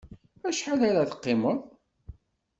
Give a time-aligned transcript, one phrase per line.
[0.47, 1.59] Acḥal ara teqqimeḍ?